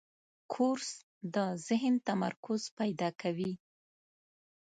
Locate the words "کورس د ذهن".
0.53-1.93